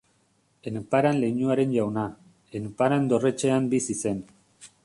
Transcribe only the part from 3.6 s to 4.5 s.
bizi zen.